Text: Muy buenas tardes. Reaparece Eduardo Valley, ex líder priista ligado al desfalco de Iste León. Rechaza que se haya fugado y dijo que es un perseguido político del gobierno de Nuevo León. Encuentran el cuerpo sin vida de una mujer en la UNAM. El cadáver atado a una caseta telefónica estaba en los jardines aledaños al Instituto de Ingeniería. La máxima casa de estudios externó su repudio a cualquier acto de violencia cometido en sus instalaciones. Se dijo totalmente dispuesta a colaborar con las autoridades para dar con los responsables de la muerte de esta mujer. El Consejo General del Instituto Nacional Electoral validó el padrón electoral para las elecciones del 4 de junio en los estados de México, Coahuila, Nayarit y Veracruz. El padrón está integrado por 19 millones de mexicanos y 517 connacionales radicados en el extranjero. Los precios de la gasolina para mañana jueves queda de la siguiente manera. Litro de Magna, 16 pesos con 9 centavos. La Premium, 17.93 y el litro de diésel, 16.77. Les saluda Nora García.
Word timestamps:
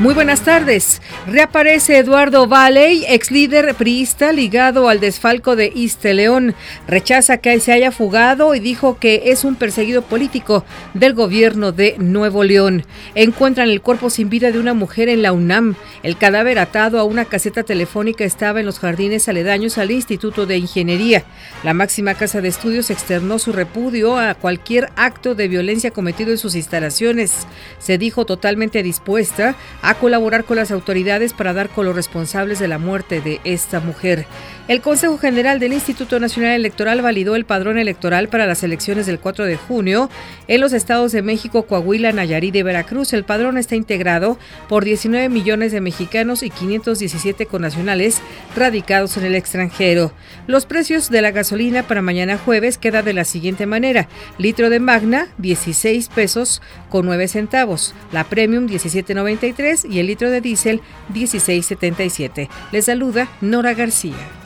Muy 0.00 0.12
buenas 0.12 0.40
tardes. 0.40 1.00
Reaparece 1.28 1.98
Eduardo 1.98 2.48
Valley, 2.48 3.04
ex 3.08 3.30
líder 3.30 3.76
priista 3.76 4.32
ligado 4.32 4.88
al 4.88 4.98
desfalco 4.98 5.54
de 5.54 5.72
Iste 5.72 6.14
León. 6.14 6.56
Rechaza 6.88 7.38
que 7.38 7.60
se 7.60 7.72
haya 7.72 7.92
fugado 7.92 8.56
y 8.56 8.60
dijo 8.60 8.98
que 8.98 9.22
es 9.26 9.44
un 9.44 9.54
perseguido 9.54 10.02
político 10.02 10.64
del 10.94 11.14
gobierno 11.14 11.70
de 11.70 11.94
Nuevo 11.98 12.42
León. 12.42 12.84
Encuentran 13.14 13.68
el 13.70 13.82
cuerpo 13.82 14.10
sin 14.10 14.28
vida 14.30 14.50
de 14.50 14.58
una 14.58 14.74
mujer 14.74 15.08
en 15.08 15.22
la 15.22 15.32
UNAM. 15.32 15.76
El 16.02 16.18
cadáver 16.18 16.58
atado 16.58 16.98
a 16.98 17.04
una 17.04 17.24
caseta 17.24 17.62
telefónica 17.62 18.24
estaba 18.24 18.58
en 18.58 18.66
los 18.66 18.80
jardines 18.80 19.28
aledaños 19.28 19.78
al 19.78 19.92
Instituto 19.92 20.44
de 20.44 20.58
Ingeniería. 20.58 21.22
La 21.62 21.72
máxima 21.72 22.14
casa 22.14 22.40
de 22.40 22.48
estudios 22.48 22.90
externó 22.90 23.38
su 23.38 23.52
repudio 23.52 24.18
a 24.18 24.34
cualquier 24.34 24.90
acto 24.96 25.36
de 25.36 25.46
violencia 25.46 25.92
cometido 25.92 26.32
en 26.32 26.38
sus 26.38 26.56
instalaciones. 26.56 27.46
Se 27.78 27.96
dijo 27.96 28.26
totalmente 28.26 28.82
dispuesta 28.82 29.54
a 29.84 29.94
colaborar 29.94 30.44
con 30.44 30.56
las 30.56 30.70
autoridades 30.70 31.34
para 31.34 31.52
dar 31.52 31.68
con 31.68 31.84
los 31.84 31.94
responsables 31.94 32.58
de 32.58 32.68
la 32.68 32.78
muerte 32.78 33.20
de 33.20 33.40
esta 33.44 33.80
mujer. 33.80 34.26
El 34.66 34.80
Consejo 34.80 35.18
General 35.18 35.60
del 35.60 35.74
Instituto 35.74 36.18
Nacional 36.18 36.52
Electoral 36.52 37.02
validó 37.02 37.36
el 37.36 37.44
padrón 37.44 37.76
electoral 37.76 38.28
para 38.28 38.46
las 38.46 38.62
elecciones 38.62 39.04
del 39.04 39.18
4 39.18 39.44
de 39.44 39.58
junio 39.58 40.08
en 40.48 40.62
los 40.62 40.72
estados 40.72 41.12
de 41.12 41.20
México, 41.20 41.64
Coahuila, 41.64 42.12
Nayarit 42.12 42.56
y 42.56 42.62
Veracruz. 42.62 43.12
El 43.12 43.24
padrón 43.24 43.58
está 43.58 43.76
integrado 43.76 44.38
por 44.66 44.86
19 44.86 45.28
millones 45.28 45.70
de 45.70 45.82
mexicanos 45.82 46.42
y 46.42 46.48
517 46.48 47.44
connacionales 47.44 48.22
radicados 48.56 49.18
en 49.18 49.24
el 49.26 49.34
extranjero. 49.34 50.12
Los 50.46 50.64
precios 50.64 51.10
de 51.10 51.20
la 51.20 51.30
gasolina 51.30 51.82
para 51.82 52.00
mañana 52.00 52.38
jueves 52.38 52.78
queda 52.78 53.02
de 53.02 53.12
la 53.12 53.24
siguiente 53.24 53.66
manera. 53.66 54.08
Litro 54.38 54.70
de 54.70 54.80
Magna, 54.80 55.28
16 55.36 56.08
pesos 56.08 56.62
con 56.88 57.04
9 57.04 57.28
centavos. 57.28 57.94
La 58.12 58.24
Premium, 58.24 58.66
17.93 58.66 59.73
y 59.84 59.98
el 59.98 60.06
litro 60.06 60.30
de 60.30 60.40
diésel, 60.40 60.80
16.77. 61.12 62.48
Les 62.70 62.84
saluda 62.84 63.28
Nora 63.40 63.74
García. 63.74 64.43